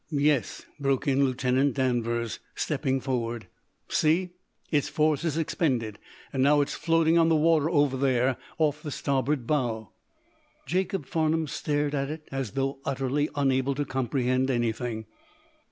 "Yes," 0.09 0.65
broke 0.79 1.07
in 1.07 1.23
Lieutenant 1.23 1.75
Danvers, 1.75 2.39
stepping 2.55 2.99
forward. 3.01 3.45
"See, 3.87 4.31
its 4.71 4.89
force 4.89 5.23
is 5.23 5.37
expended, 5.37 5.99
and 6.33 6.41
now 6.41 6.59
it's 6.61 6.73
floating 6.73 7.19
on 7.19 7.29
the 7.29 7.35
water 7.35 7.69
over 7.69 7.95
there 7.97 8.37
off 8.57 8.81
the 8.81 8.89
starboard 8.89 9.45
bow." 9.45 9.91
Jacob 10.65 11.05
Farnum 11.05 11.45
stared 11.45 11.93
at 11.93 12.09
it 12.09 12.27
as 12.31 12.53
though 12.53 12.79
utterly 12.83 13.29
unable 13.35 13.75
to 13.75 13.85
comprehend 13.85 14.49
anything. 14.49 15.05